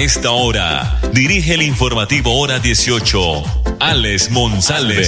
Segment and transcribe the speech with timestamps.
[0.00, 3.20] A esta hora, dirige el informativo Hora 18,
[3.80, 5.04] Alex Monsalve.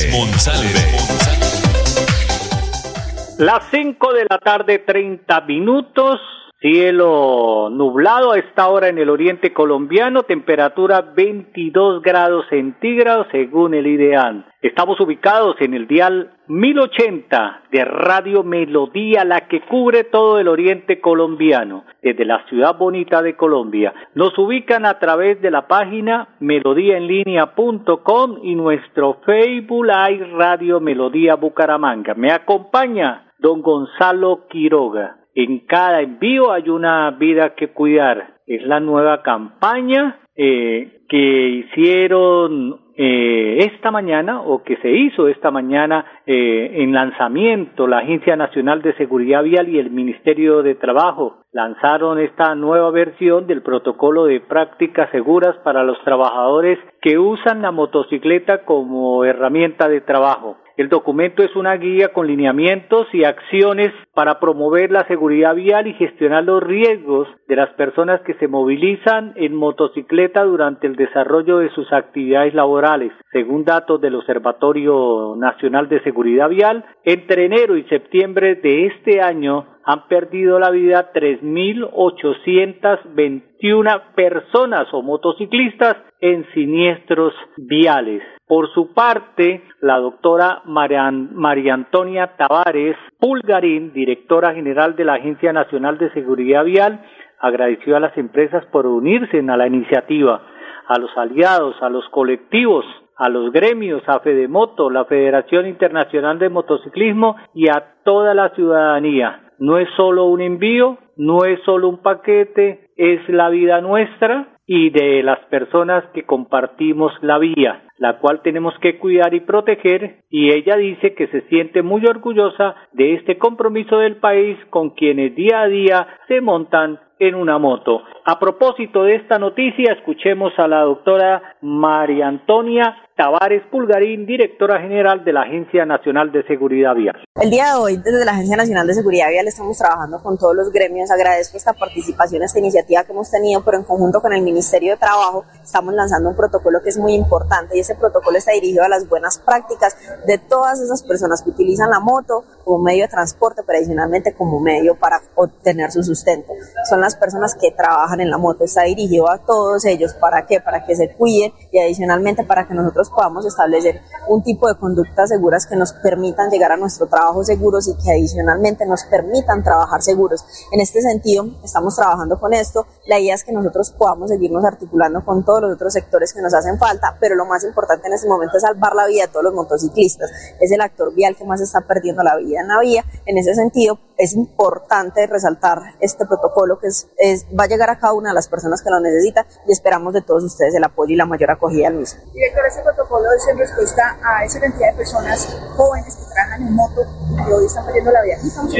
[3.38, 6.20] Las 5 de la tarde, 30 minutos.
[6.62, 13.88] Cielo nublado a esta hora en el oriente colombiano, temperatura 22 grados centígrados según el
[13.88, 14.46] ideal.
[14.62, 21.00] Estamos ubicados en el dial 1080 de Radio Melodía, la que cubre todo el oriente
[21.00, 23.92] colombiano, desde la ciudad bonita de Colombia.
[24.14, 32.14] Nos ubican a través de la página melodíaenlínea.com y nuestro Facebook Live Radio Melodía Bucaramanga.
[32.14, 35.21] Me acompaña don Gonzalo Quiroga.
[35.34, 38.34] En cada envío hay una vida que cuidar.
[38.46, 45.50] Es la nueva campaña eh, que hicieron eh, esta mañana o que se hizo esta
[45.50, 51.38] mañana eh, en lanzamiento la Agencia Nacional de Seguridad Vial y el Ministerio de Trabajo
[51.52, 57.72] lanzaron esta nueva versión del protocolo de prácticas seguras para los trabajadores que usan la
[57.72, 60.58] motocicleta como herramienta de trabajo.
[60.82, 65.94] El documento es una guía con lineamientos y acciones para promover la seguridad vial y
[65.94, 71.70] gestionar los riesgos de las personas que se movilizan en motocicleta durante el desarrollo de
[71.70, 73.12] sus actividades laborales.
[73.30, 79.66] Según datos del Observatorio Nacional de Seguridad Vial, entre enero y septiembre de este año
[79.84, 88.22] han perdido la vida 3.821 personas o motociclistas en siniestros viales.
[88.46, 95.98] Por su parte, la doctora María Antonia Tavares Pulgarín, directora general de la Agencia Nacional
[95.98, 97.04] de Seguridad Vial,
[97.40, 100.42] agradeció a las empresas por unirse a la iniciativa,
[100.86, 102.84] a los aliados, a los colectivos,
[103.16, 109.50] a los gremios, a Fedemoto, la Federación Internacional de Motociclismo y a toda la ciudadanía.
[109.58, 114.90] No es solo un envío, no es solo un paquete, es la vida nuestra y
[114.90, 120.52] de las personas que compartimos la vía, la cual tenemos que cuidar y proteger, y
[120.52, 125.62] ella dice que se siente muy orgullosa de este compromiso del país con quienes día
[125.62, 128.02] a día se montan en una moto.
[128.24, 135.22] A propósito de esta noticia, escuchemos a la doctora María Antonia Tavares Pulgarín, directora general
[135.24, 137.22] de la Agencia Nacional de Seguridad Vial.
[137.40, 140.56] El día de hoy, desde la Agencia Nacional de Seguridad Vial, estamos trabajando con todos
[140.56, 141.10] los gremios.
[141.10, 144.96] Agradezco esta participación, esta iniciativa que hemos tenido, pero en conjunto con el Ministerio de
[144.96, 148.88] Trabajo estamos lanzando un protocolo que es muy importante y ese protocolo está dirigido a
[148.88, 149.96] las buenas prácticas
[150.26, 154.58] de todas esas personas que utilizan la moto como medio de transporte, pero adicionalmente como
[154.58, 156.52] medio para obtener su sustento.
[156.88, 158.64] Son las personas que trabajan en la moto.
[158.64, 160.14] Está dirigido a todos ellos.
[160.14, 160.60] ¿Para qué?
[160.60, 165.30] Para que se cuiden y adicionalmente para que nosotros podamos establecer un tipo de conductas
[165.30, 170.02] seguras que nos permitan llegar a nuestro trabajo seguros y que adicionalmente nos permitan trabajar
[170.02, 170.44] seguros.
[170.72, 172.86] En este sentido, estamos trabajando con esto.
[173.06, 176.54] La idea es que nosotros podamos seguirnos articulando con todos los otros sectores que nos
[176.54, 179.44] hacen falta, pero lo más importante en este momento es salvar la vida de todos
[179.44, 180.30] los motociclistas.
[180.60, 183.04] Es el actor vial que más está perdiendo la vida en la vía.
[183.26, 188.12] En ese sentido, es importante resaltar este protocolo que es, va a llegar a cada
[188.12, 191.16] una de las personas que lo necesitan y esperamos de todos ustedes el apoyo y
[191.16, 192.20] la mayor acogida al mismo.
[192.32, 196.74] Director, este protocolo es en respuesta a esa cantidad de personas jóvenes que trabajan en
[196.74, 198.34] moto y hoy están perdiendo la vida.
[198.34, 198.72] ¿Estamos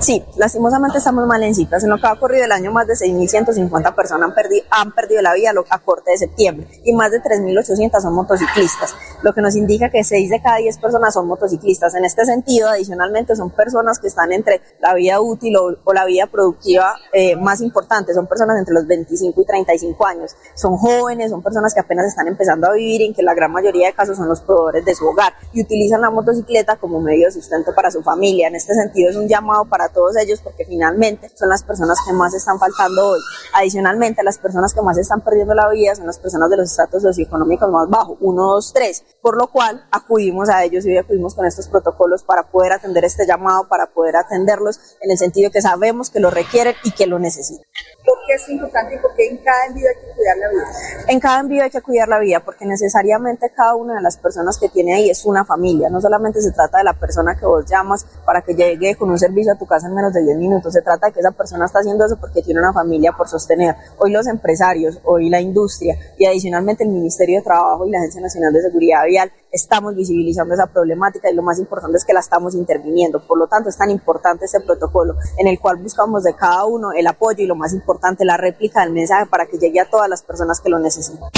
[0.00, 1.82] Sí, lastimosamente estamos mal en cifras.
[1.84, 5.22] En lo que ha ocurrido el año, más de 6.150 personas han perdido, han perdido
[5.22, 9.56] la vida a corte de septiembre y más de 3.800 son motociclistas, lo que nos
[9.56, 11.94] indica que 6 de cada 10 personas son motociclistas.
[11.94, 16.26] En este sentido, adicionalmente, son personas que están entre la vida útil o, la vida
[16.26, 18.14] productiva eh, más importante.
[18.14, 20.36] Son personas entre los 25 y 35 años.
[20.54, 23.88] Son jóvenes, son personas que apenas están empezando a vivir en que la gran mayoría
[23.88, 27.32] de casos son los proveedores de su hogar y utilizan la motocicleta como medio de
[27.32, 28.48] sustento para su familia.
[28.48, 32.12] En este sentido es un llamado para todos ellos porque finalmente son las personas que
[32.12, 33.20] más están faltando hoy.
[33.54, 37.02] Adicionalmente, las personas que más están perdiendo la vida son las personas de los estratos
[37.02, 41.34] socioeconómicos más bajos, 1, 2, 3, por lo cual acudimos a ellos y hoy acudimos
[41.34, 45.62] con estos protocolos para poder atender este llamado, para poder atenderlos en el sentido que
[45.62, 47.64] sabemos que lo requieren y que lo necesitan.
[48.04, 51.04] ¿Por qué es importante y por qué en cada envío hay que cuidar la vida?
[51.08, 54.58] En cada envío hay que cuidar la vida porque necesariamente cada una de las personas
[54.58, 55.88] que tiene ahí es una familia.
[55.90, 59.18] No solamente se trata de la persona que vos llamas para que llegue con un
[59.18, 60.72] servicio a tu casa en menos de 10 minutos.
[60.72, 63.74] Se trata de que esa persona está haciendo eso porque tiene una familia por sostener.
[63.98, 68.20] Hoy los empresarios, hoy la industria y adicionalmente el Ministerio de Trabajo y la Agencia
[68.20, 72.20] Nacional de Seguridad Vial estamos visibilizando esa problemática y lo más importante es que la
[72.20, 73.26] estamos interviniendo.
[73.26, 76.92] Por lo tanto, es tan importante este protocolo en el cual buscamos de cada uno
[76.92, 80.08] el apoyo y lo más importante, la réplica del mensaje para que llegue a todas
[80.08, 81.30] las personas que lo necesitan.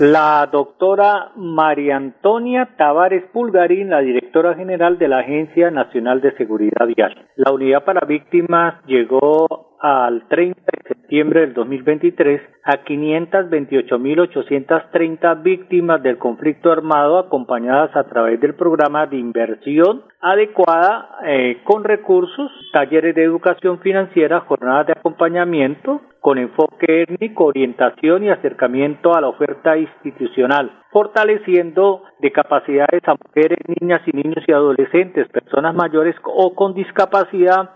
[0.00, 6.84] La doctora María Antonia Tavares Pulgarín, la directora general de la Agencia Nacional de Seguridad
[6.84, 7.14] Vial.
[7.36, 16.18] La unidad para víctimas llegó al 30 de septiembre del 2023 a 528.830 víctimas del
[16.18, 23.22] conflicto armado acompañadas a través del programa de inversión adecuada eh, con recursos, talleres de
[23.22, 30.72] educación financiera, jornadas de acompañamiento con enfoque étnico, orientación y acercamiento a la oferta institucional,
[30.90, 37.70] fortaleciendo de capacidades a mujeres, niñas y niños y adolescentes, personas mayores o con discapacidad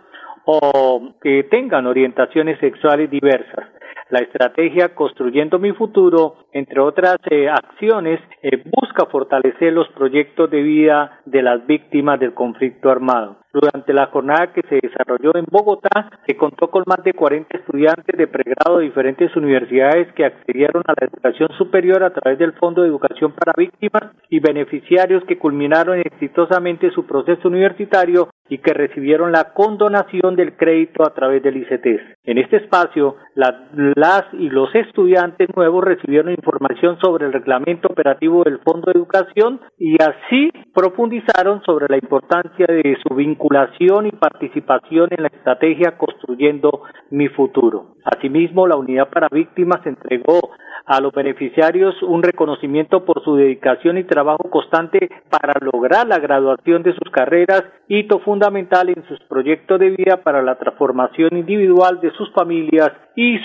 [0.51, 3.67] o que tengan orientaciones sexuales diversas.
[4.09, 10.63] La estrategia Construyendo mi futuro, entre otras eh, acciones, eh, busca fortalecer los proyectos de
[10.63, 13.37] vida de las víctimas del conflicto armado.
[13.53, 18.17] Durante la jornada que se desarrolló en Bogotá, se contó con más de 40 estudiantes
[18.17, 22.83] de pregrado de diferentes universidades que accedieron a la educación superior a través del Fondo
[22.83, 29.33] de Educación para Víctimas y beneficiarios que culminaron exitosamente su proceso universitario y que recibieron
[29.33, 32.01] la condonación del crédito a través del ICTES.
[32.25, 38.59] En este espacio, las y los estudiantes nuevos recibieron información sobre el reglamento operativo del
[38.61, 45.23] Fondo de Educación y así profundizaron sobre la importancia de su vinculación y participación en
[45.23, 47.95] la estrategia Construyendo mi futuro.
[48.05, 50.51] Asimismo, la Unidad para Víctimas entregó
[50.89, 56.83] a los beneficiarios un reconocimiento por su dedicación y trabajo constante para lograr la graduación
[56.83, 62.13] de sus carreras, hito fundamental en sus proyectos de vida para la transformación individual de
[62.13, 63.39] sus familias y,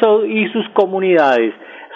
[0.51, 1.53] sus comunidades.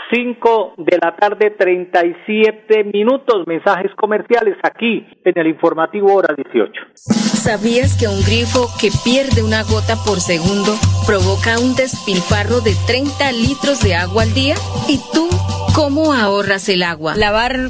[0.10, 3.46] 5 de la tarde, 37 minutos.
[3.46, 6.72] Mensajes comerciales aquí en el informativo hora 18.
[6.96, 10.72] ¿Sabías que un grifo que pierde una gota por segundo
[11.06, 14.56] provoca un despilfarro de 30 litros de agua al día?
[14.88, 15.28] ¿Y tú
[15.76, 17.18] cómo ahorras el agua?
[17.18, 17.70] Lavar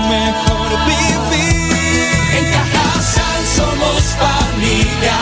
[0.31, 2.09] mejor vivir.
[2.37, 5.17] En Cajasal somos familia,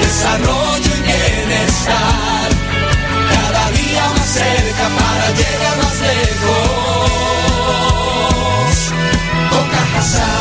[0.00, 2.48] desarrollo y bienestar.
[3.34, 7.10] Cada día más cerca para llegar más lejos.
[9.50, 10.36] Con Cajasal.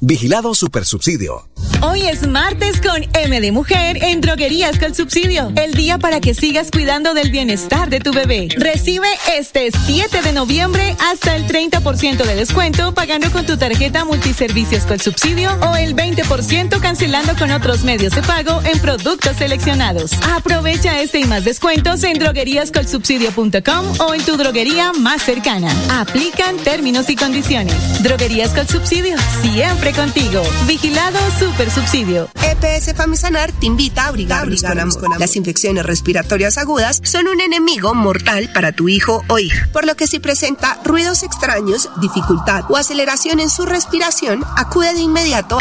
[0.00, 1.48] Vigilado Supersubsidio.
[1.86, 5.52] Hoy es martes con M de Mujer en Droguerías con Subsidio.
[5.54, 8.48] El día para que sigas cuidando del bienestar de tu bebé.
[8.56, 14.84] Recibe este 7 de noviembre hasta el 30% de descuento pagando con tu tarjeta multiservicios
[14.84, 20.12] con subsidio o el 20% cancelando con otros medios de pago en productos seleccionados.
[20.34, 25.70] Aprovecha este y más descuentos en drogueríascolsubsidio.com o en tu droguería más cercana.
[26.00, 28.02] Aplican términos y condiciones.
[28.02, 30.42] Droguerías con Subsidio, siempre contigo.
[30.66, 32.30] Vigilado Super subsidio.
[32.42, 35.18] EPS Famisanar te invita a abrigarnos con amor.
[35.18, 39.96] Las infecciones respiratorias agudas son un enemigo mortal para tu hijo o hija, por lo
[39.96, 45.58] que si presenta ruidos extraños, dificultad o aceleración en su respiración, acude de inmediato,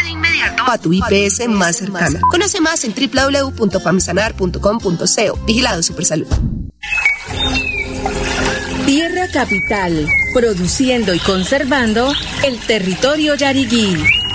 [0.67, 2.21] a tu IPS más cercana.
[2.29, 5.39] Conoce más en www.famisanar.com.co.
[5.45, 6.27] Vigilado Supersalud.
[8.85, 12.11] Tierra Capital, produciendo y conservando
[12.43, 14.22] el territorio yariguí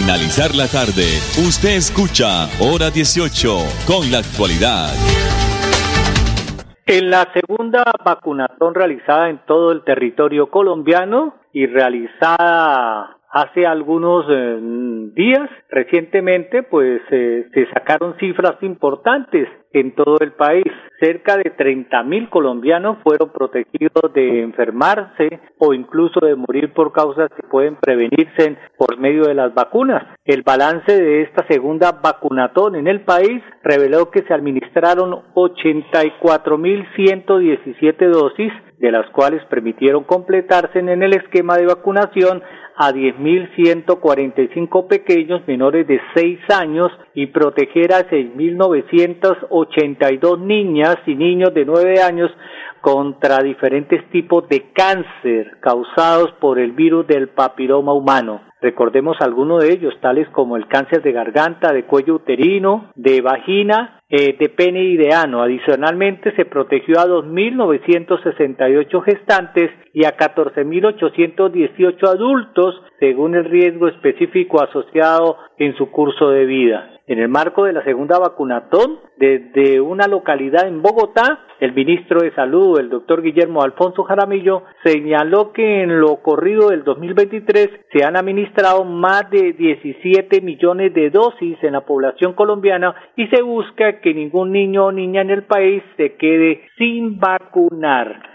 [0.00, 1.04] Finalizar la tarde,
[1.46, 4.88] usted escucha Hora 18 con la actualidad.
[6.86, 14.58] En la segunda vacunación realizada en todo el territorio colombiano y realizada hace algunos eh,
[15.14, 20.64] días, recientemente, pues eh, se sacaron cifras importantes en todo el país.
[20.98, 27.30] Cerca de 30 mil colombianos fueron protegidos de enfermarse o incluso de morir por causas
[27.34, 30.04] que pueden prevenirse por medio de las vacunas.
[30.24, 36.84] El balance de esta segunda vacunatón en el país reveló que se administraron 84 mil
[36.96, 42.42] 117 dosis, de las cuales permitieron completarse en el esquema de vacunación
[42.76, 51.66] a 10.145 pequeños menores de 6 años y proteger a 6.982 niñas y niños de
[51.66, 52.30] 9 años
[52.80, 58.49] contra diferentes tipos de cáncer causados por el virus del papiloma humano.
[58.62, 64.00] Recordemos algunos de ellos, tales como el cáncer de garganta, de cuello uterino, de vagina,
[64.08, 65.42] eh, de pene y de ano.
[65.42, 75.38] Adicionalmente, se protegió a 2.968 gestantes y a 14.818 adultos, según el riesgo específico asociado
[75.58, 76.99] en su curso de vida.
[77.10, 82.32] En el marco de la segunda vacunatón, desde una localidad en Bogotá, el ministro de
[82.36, 88.16] Salud, el doctor Guillermo Alfonso Jaramillo, señaló que en lo corrido del 2023 se han
[88.16, 94.14] administrado más de 17 millones de dosis en la población colombiana y se busca que
[94.14, 98.29] ningún niño o niña en el país se quede sin vacunar.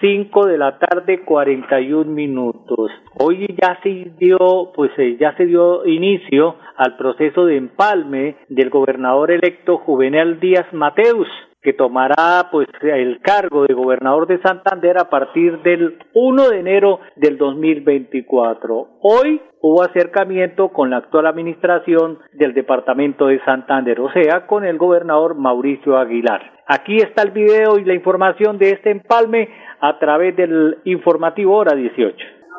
[0.00, 2.90] 5 de la tarde 41 minutos.
[3.18, 8.70] Hoy ya se dio, pues eh, ya se dio inicio al proceso de empalme del
[8.70, 11.28] gobernador electo Juvenal Díaz Mateus
[11.64, 17.00] que tomará pues el cargo de gobernador de Santander a partir del 1 de enero
[17.16, 18.98] del 2024.
[19.00, 24.76] Hoy hubo acercamiento con la actual administración del departamento de Santander, o sea, con el
[24.76, 26.42] gobernador Mauricio Aguilar.
[26.68, 29.48] Aquí está el video y la información de este empalme
[29.80, 32.14] a través del informativo Hora 18.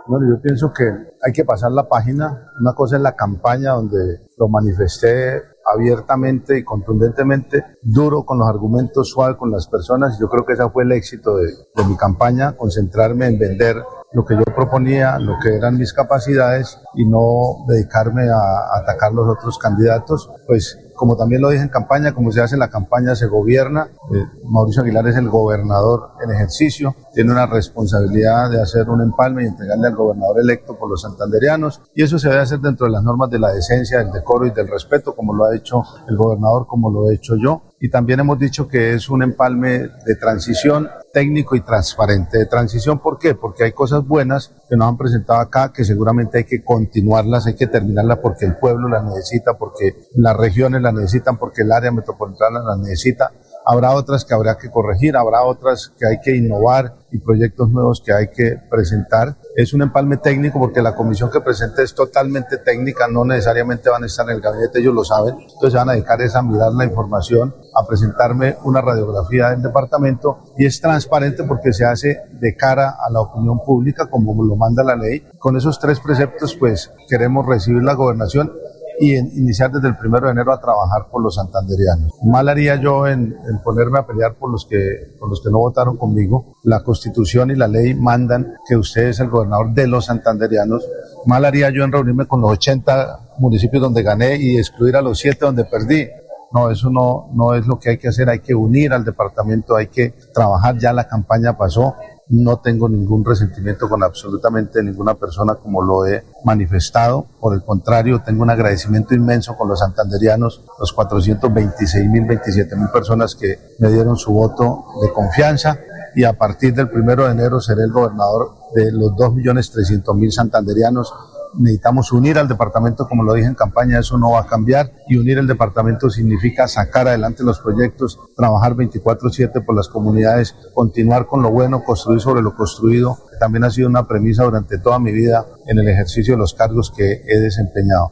[0.07, 2.25] Bueno, yo pienso que hay que pasar la página.
[2.59, 3.97] Una cosa es la campaña donde
[4.37, 10.17] lo manifesté abiertamente y contundentemente, duro con los argumentos, suave con las personas.
[10.19, 13.77] Yo creo que ese fue el éxito de, de mi campaña, concentrarme en vender
[14.13, 19.27] lo que yo proponía, lo que eran mis capacidades y no dedicarme a atacar los
[19.27, 23.15] otros candidatos, pues como también lo dije en campaña, como se hace en la campaña,
[23.15, 23.89] se gobierna.
[24.13, 29.43] Eh, Mauricio Aguilar es el gobernador en ejercicio, tiene una responsabilidad de hacer un empalme
[29.43, 32.93] y entregarle al gobernador electo por los santanderianos, y eso se debe hacer dentro de
[32.93, 36.15] las normas de la decencia, del decoro y del respeto, como lo ha hecho el
[36.15, 37.61] gobernador, como lo he hecho yo.
[37.85, 42.39] Y también hemos dicho que es un empalme de transición técnico y transparente.
[42.39, 43.35] De transición, ¿por qué?
[43.35, 47.53] Porque hay cosas buenas que nos han presentado acá, que seguramente hay que continuarlas, hay
[47.53, 51.91] que terminarlas porque el pueblo las necesita, porque las regiones las necesitan, porque el área
[51.91, 53.31] metropolitana las necesita.
[53.67, 58.01] Habrá otras que habrá que corregir, habrá otras que hay que innovar y proyectos nuevos
[58.03, 59.37] que hay que presentar.
[59.57, 64.03] Es un empalme técnico porque la comisión que presenta es totalmente técnica, no necesariamente van
[64.03, 65.35] a estar en el gabinete, ellos lo saben.
[65.39, 70.39] Entonces se van a dedicar a mirar la información, a presentarme una radiografía del departamento
[70.57, 74.83] y es transparente porque se hace de cara a la opinión pública como lo manda
[74.83, 75.25] la ley.
[75.39, 78.51] Con esos tres preceptos pues queremos recibir la gobernación
[78.99, 82.11] y en iniciar desde el primero de enero a trabajar por los santanderianos.
[82.23, 85.97] Mal haría yo en, ponerme a pelear por los, que, por los que no votaron
[85.97, 86.55] conmigo.
[86.63, 90.87] La constitución y la ley mandan que usted es el gobernador de los santanderianos.
[91.25, 95.19] Mal haría yo en reunirme con los 80 municipios donde gané y excluir a los
[95.19, 96.07] 7 donde perdí.
[96.51, 99.75] No, eso no, no es lo que hay que hacer, hay que unir al departamento,
[99.75, 101.95] hay que trabajar, ya la campaña pasó,
[102.29, 107.25] no tengo ningún resentimiento con absolutamente ninguna persona como lo he manifestado.
[107.39, 112.89] Por el contrario, tengo un agradecimiento inmenso con los santanderianos, los 426 mil, 27 mil
[112.89, 115.79] personas que me dieron su voto de confianza
[116.15, 120.15] y a partir del primero de enero seré el gobernador de los 2 millones 300
[120.15, 121.13] mil santanderianos
[121.57, 125.17] necesitamos unir al departamento, como lo dije en campaña, eso no va a cambiar y
[125.17, 131.41] unir el departamento significa sacar adelante los proyectos, trabajar 24/7 por las comunidades, continuar con
[131.41, 135.45] lo bueno, construir sobre lo construido, también ha sido una premisa durante toda mi vida
[135.67, 138.11] en el ejercicio de los cargos que he desempeñado.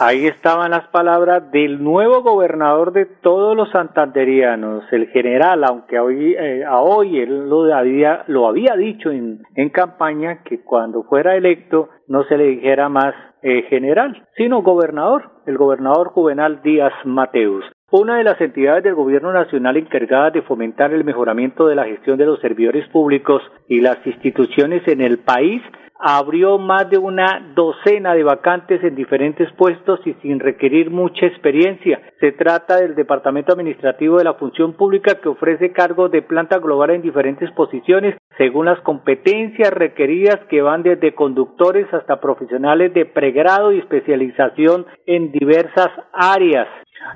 [0.00, 6.36] Ahí estaban las palabras del nuevo gobernador de todos los santanderianos, el general, aunque hoy,
[6.38, 11.34] eh, a hoy él lo había, lo había dicho en, en campaña que cuando fuera
[11.34, 13.12] electo no se le dijera más
[13.42, 17.64] eh, general, sino gobernador, el gobernador Juvenal Díaz Mateus.
[17.90, 22.18] Una de las entidades del Gobierno Nacional encargadas de fomentar el mejoramiento de la gestión
[22.18, 25.62] de los servidores públicos y las instituciones en el país
[25.98, 32.00] abrió más de una docena de vacantes en diferentes puestos y sin requerir mucha experiencia.
[32.20, 36.90] Se trata del Departamento Administrativo de la Función Pública que ofrece cargos de planta global
[36.90, 43.72] en diferentes posiciones según las competencias requeridas que van desde conductores hasta profesionales de pregrado
[43.72, 46.68] y especialización en diversas áreas.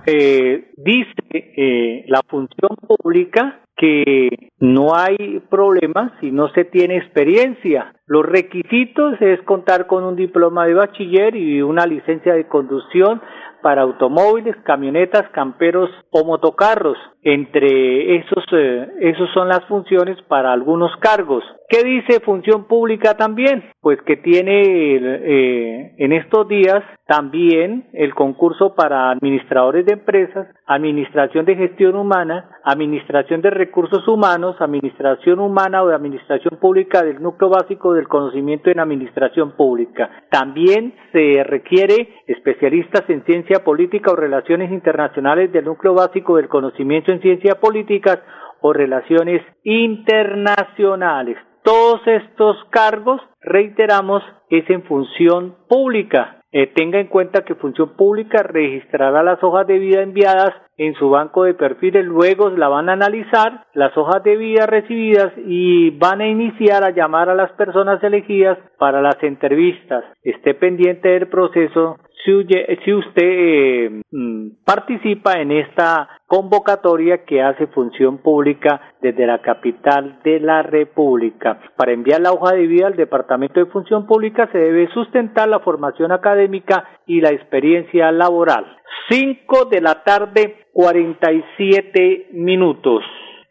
[0.06, 7.94] Eh, dice eh, la función pública que no hay problema si no se tiene experiencia.
[8.06, 13.21] Los requisitos es contar con un diploma de bachiller y una licencia de conducción
[13.62, 16.99] para automóviles, camionetas, camperos o motocarros.
[17.23, 21.44] Entre esos, eh, esos son las funciones para algunos cargos.
[21.68, 23.71] ¿Qué dice función pública también?
[23.80, 31.44] Pues que tiene eh, en estos días también el concurso para administradores de empresas, administración
[31.44, 37.50] de gestión humana, administración de recursos humanos, administración humana o de administración pública del núcleo
[37.50, 40.11] básico del conocimiento en administración pública.
[40.30, 47.12] También se requiere especialistas en ciencia política o relaciones internacionales del núcleo básico del conocimiento
[47.12, 48.18] en ciencia políticas
[48.61, 51.37] o relaciones internacionales.
[51.62, 56.41] Todos estos cargos, reiteramos, es en función pública.
[56.54, 61.09] Eh, tenga en cuenta que Función Pública registrará las hojas de vida enviadas en su
[61.09, 66.21] banco de perfiles, luego la van a analizar, las hojas de vida recibidas y van
[66.21, 70.04] a iniciar a llamar a las personas elegidas para las entrevistas.
[70.23, 78.18] Esté pendiente del proceso si, usted eh, mm, participa en esta convocatoria que hace función
[78.18, 81.60] pública desde la capital de la República.
[81.76, 85.60] Para enviar la hoja de vida al Departamento de Función Pública se debe sustentar la
[85.60, 88.64] formación académica y la experiencia laboral.
[89.10, 93.02] 5 de la tarde, 47 minutos.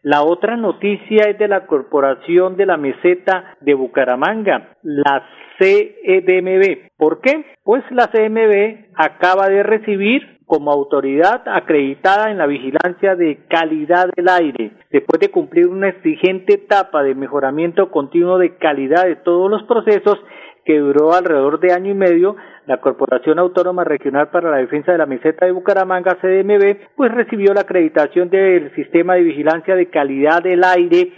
[0.02, 5.24] La otra noticia es de la Corporación de la Meseta de Bucaramanga, la
[5.58, 6.90] CEDMB.
[6.96, 7.44] ¿Por qué?
[7.62, 14.28] Pues la CMB acaba de recibir como autoridad acreditada en la vigilancia de calidad del
[14.28, 19.62] aire, después de cumplir una exigente etapa de mejoramiento continuo de calidad de todos los
[19.62, 20.18] procesos
[20.64, 24.98] que duró alrededor de año y medio, la Corporación Autónoma Regional para la Defensa de
[24.98, 30.42] la Meseta de Bucaramanga, CDMB, pues recibió la acreditación del Sistema de Vigilancia de Calidad
[30.42, 31.12] del Aire.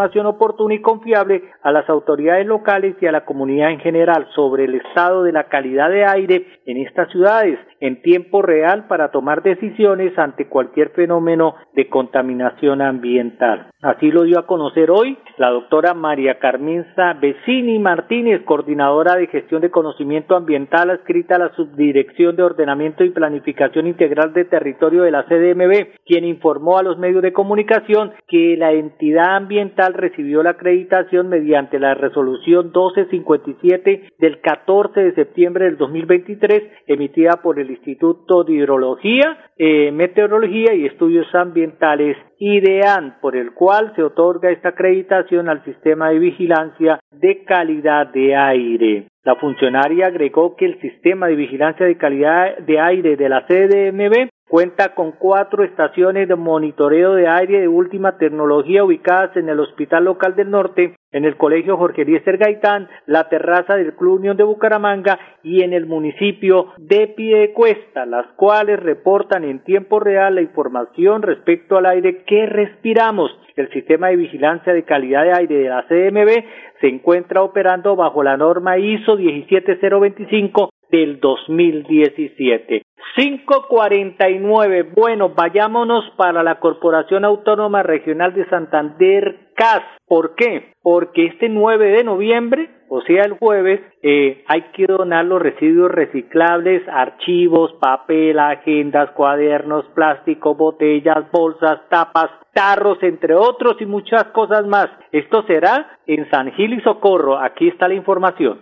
[0.00, 4.66] Información oportuna y confiable a las autoridades locales y a la comunidad en general sobre
[4.66, 9.42] el estado de la calidad de aire en estas ciudades en tiempo real para tomar
[9.42, 13.70] decisiones ante cualquier fenómeno de contaminación ambiental.
[13.82, 19.62] Así lo dio a conocer hoy la doctora María Carmenza Vecini Martínez, coordinadora de gestión
[19.62, 25.12] de conocimiento ambiental adscrita a la Subdirección de Ordenamiento y Planificación Integral de Territorio de
[25.12, 30.50] la CDMB, quien informó a los medios de comunicación que la entidad ambiental recibió la
[30.50, 38.44] acreditación mediante la resolución 1257 del 14 de septiembre del 2023 emitida por el Instituto
[38.44, 45.48] de Hidrología, eh, Meteorología y Estudios Ambientales IDEAN, por el cual se otorga esta acreditación
[45.48, 49.08] al sistema de vigilancia de calidad de aire.
[49.24, 54.28] La funcionaria agregó que el sistema de vigilancia de calidad de aire de la CDMB
[54.48, 60.06] Cuenta con cuatro estaciones de monitoreo de aire de última tecnología ubicadas en el Hospital
[60.06, 64.44] Local del Norte, en el Colegio Jorge Eliezer Gaitán, la terraza del Club Unión de
[64.44, 71.20] Bucaramanga y en el municipio de Piedecuesta, las cuales reportan en tiempo real la información
[71.20, 73.30] respecto al aire que respiramos.
[73.54, 78.22] El sistema de vigilancia de calidad de aire de la CMB se encuentra operando bajo
[78.22, 82.87] la norma ISO 17025 del 2017.
[83.16, 84.92] 549.
[84.94, 89.82] Bueno, vayámonos para la Corporación Autónoma Regional de Santander, CAS.
[90.06, 90.72] ¿Por qué?
[90.82, 95.90] Porque este 9 de noviembre, o sea el jueves, eh, hay que donar los residuos
[95.90, 104.66] reciclables, archivos, papel, agendas, cuadernos, plástico, botellas, bolsas, tapas, tarros, entre otros y muchas cosas
[104.66, 104.88] más.
[105.12, 107.38] Esto será en San Gil y Socorro.
[107.38, 108.60] Aquí está la información.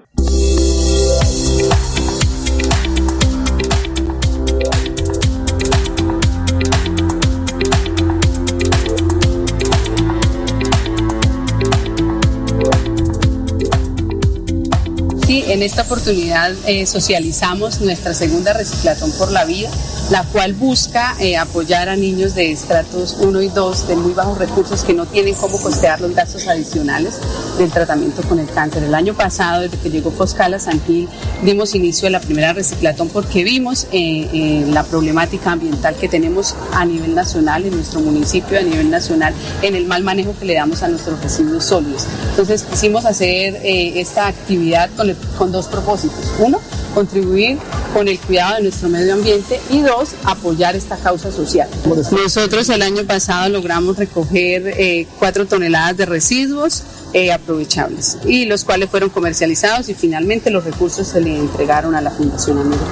[15.56, 19.70] En esta oportunidad eh, socializamos nuestra segunda reciclatón por la vida
[20.10, 24.36] la cual busca eh, apoyar a niños de estratos 1 y 2 de muy bajos
[24.36, 27.18] recursos que no tienen cómo costear los gastos adicionales
[27.58, 28.82] del tratamiento con el cáncer.
[28.82, 31.08] El año pasado, desde que llegó Foscal a San Gil,
[31.42, 36.54] dimos inicio a la primera reciclatón porque vimos eh, eh, la problemática ambiental que tenemos
[36.72, 40.54] a nivel nacional, en nuestro municipio, a nivel nacional, en el mal manejo que le
[40.54, 42.04] damos a nuestros residuos sólidos.
[42.30, 46.32] Entonces quisimos hacer esta actividad con, con dos propósitos.
[46.38, 46.60] Uno,
[46.94, 47.58] contribuir
[47.92, 51.68] con el cuidado de nuestro medio ambiente y dos, apoyar esta causa social.
[52.10, 56.82] Nosotros el año pasado logramos recoger eh, cuatro toneladas de residuos
[57.16, 62.02] eh, aprovechables y los cuales fueron comercializados y finalmente los recursos se le entregaron a
[62.02, 62.82] la Fundación Amigo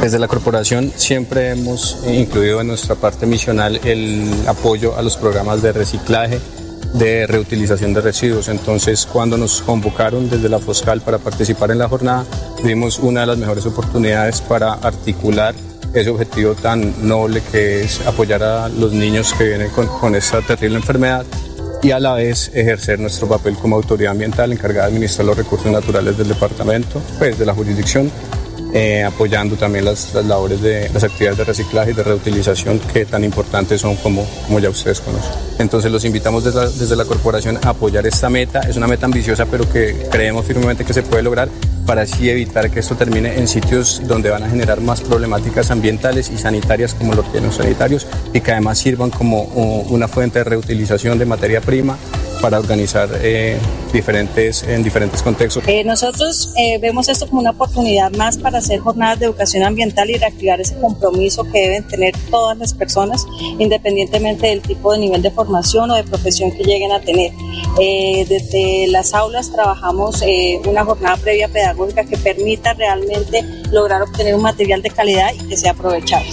[0.00, 5.60] Desde la corporación siempre hemos incluido en nuestra parte misional el apoyo a los programas
[5.60, 6.40] de reciclaje
[6.94, 8.48] de reutilización de residuos.
[8.48, 12.24] Entonces, cuando nos convocaron desde la Foscal para participar en la jornada,
[12.64, 15.54] vimos una de las mejores oportunidades para articular
[15.92, 20.40] ese objetivo tan noble que es apoyar a los niños que vienen con, con esta
[20.40, 21.26] terrible enfermedad
[21.86, 25.70] y a la vez ejercer nuestro papel como autoridad ambiental encargada de administrar los recursos
[25.70, 28.10] naturales del departamento, pues de la jurisdicción
[28.74, 33.22] eh, apoyando también las, labores de las actividades de reciclaje y de reutilización que tan
[33.22, 35.30] importantes son como, como ya ustedes conocen.
[35.60, 38.62] Entonces los invitamos desde la, desde la corporación a apoyar esta meta.
[38.62, 41.48] Es una meta ambiciosa, pero que creemos firmemente que se puede lograr
[41.86, 46.30] para así evitar que esto termine en sitios donde van a generar más problemáticas ambientales
[46.30, 51.26] y sanitarias como los sanitarios y que además sirvan como una fuente de reutilización de
[51.26, 51.96] materia prima
[52.40, 53.58] para organizar eh,
[53.92, 55.64] diferentes, en diferentes contextos.
[55.66, 60.10] Eh, nosotros eh, vemos esto como una oportunidad más para hacer jornadas de educación ambiental
[60.10, 63.26] y reactivar ese compromiso que deben tener todas las personas,
[63.58, 67.32] independientemente del tipo de nivel de formación o de profesión que lleguen a tener.
[67.76, 70.22] desde las aulas trabajamos
[70.66, 75.56] una jornada previa pedagógica que permita realmente lograr obtener un material de calidad y que
[75.56, 76.30] sea aprovechable.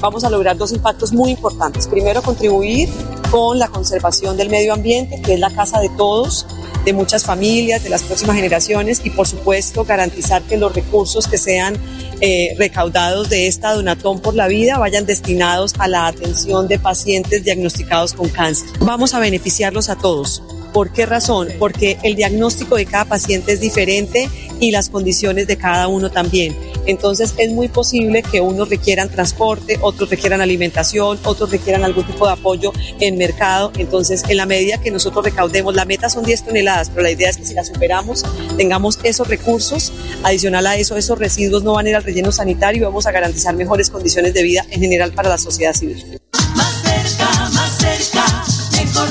[0.00, 1.86] vamos a lograr dos impactos muy importantes.
[1.86, 2.88] Primero, contribuir
[3.30, 6.46] con la conservación del medio ambiente, que es la casa de todos,
[6.84, 11.36] de muchas familias, de las próximas generaciones y por supuesto garantizar que los recursos que
[11.36, 11.76] sean
[12.20, 17.44] eh, recaudados de esta donatón por la vida vayan destinados a la atención de pacientes
[17.44, 18.68] diagnosticados con cáncer.
[18.80, 20.42] Vamos a beneficiarlos a todos.
[20.76, 21.48] ¿Por qué razón?
[21.58, 24.28] Porque el diagnóstico de cada paciente es diferente
[24.60, 26.54] y las condiciones de cada uno también.
[26.84, 32.26] Entonces es muy posible que unos requieran transporte, otros requieran alimentación, otros requieran algún tipo
[32.26, 33.72] de apoyo en mercado.
[33.78, 37.30] Entonces, en la medida que nosotros recaudemos, la meta son 10 toneladas, pero la idea
[37.30, 38.22] es que si la superamos,
[38.58, 39.94] tengamos esos recursos.
[40.24, 43.12] Adicional a eso, esos residuos no van a ir al relleno sanitario y vamos a
[43.12, 46.20] garantizar mejores condiciones de vida en general para la sociedad civil.
[46.54, 49.08] Más cerca, más cerca, mejor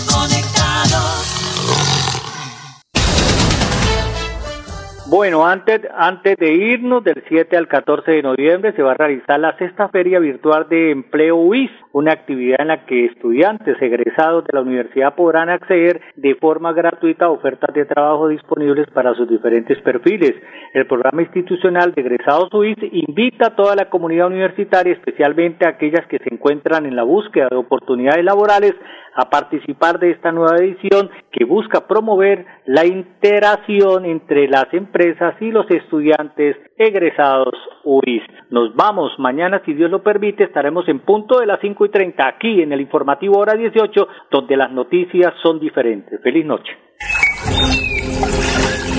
[5.16, 9.40] Bueno, antes, antes de irnos, del 7 al 14 de noviembre se va a realizar
[9.40, 14.52] la sexta feria virtual de empleo UIS, una actividad en la que estudiantes egresados de
[14.52, 19.82] la universidad podrán acceder de forma gratuita a ofertas de trabajo disponibles para sus diferentes
[19.84, 20.34] perfiles.
[20.74, 26.06] El programa institucional de egresados UIS invita a toda la comunidad universitaria, especialmente a aquellas
[26.08, 28.74] que se encuentran en la búsqueda de oportunidades laborales,
[29.16, 35.52] a participar de esta nueva edición que busca promover la interacción entre las empresas y
[35.52, 38.24] los estudiantes egresados UIS.
[38.50, 42.28] Nos vamos mañana, si Dios lo permite, estaremos en punto de las 5 y 30
[42.28, 46.22] aquí en el informativo hora 18, donde las noticias son diferentes.
[46.22, 46.72] Feliz noche.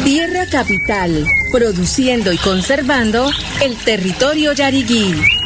[0.05, 3.27] Tierra Capital, produciendo y conservando
[3.63, 5.46] el territorio yariguí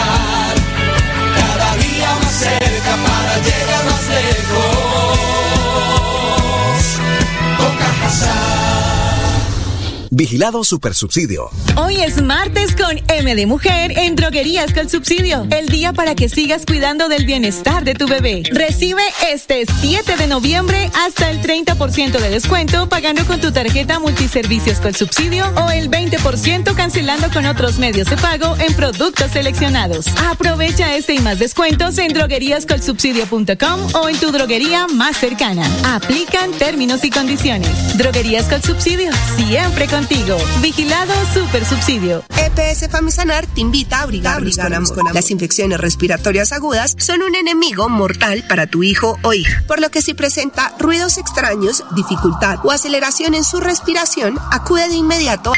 [10.13, 11.49] Vigilado Supersubsidio.
[11.77, 15.47] Hoy es martes con M de Mujer en Droguerías con Subsidio.
[15.51, 18.43] El día para que sigas cuidando del bienestar de tu bebé.
[18.51, 24.81] Recibe este 7 de noviembre hasta el 30% de descuento pagando con tu tarjeta multiservicios
[24.81, 30.07] con subsidio o el 20% cancelando con otros medios de pago en productos seleccionados.
[30.29, 35.65] Aprovecha este y más descuentos en drogueríascolsubsidio.com o en tu droguería más cercana.
[35.85, 37.97] Aplican términos y condiciones.
[37.97, 40.37] Droguerías con Subsidio, siempre contigo.
[40.61, 42.23] Vigilado Super Subsidio.
[42.37, 45.13] EPS Famisanar te invita a abrigarnos con amor.
[45.13, 49.91] Las infecciones respiratorias agudas son un enemigo mortal para tu hijo o hija, por lo
[49.91, 55.53] que si presenta ruidos extraños, dificultad o aceleración en su respiración, acude de inmediato,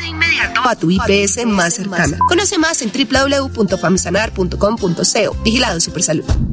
[0.66, 2.18] a tu IPS más cercana.
[2.28, 5.38] Conoce más en www.famisanar.com.co.
[5.44, 6.26] Vigilado Supersalud.
[6.30, 6.53] A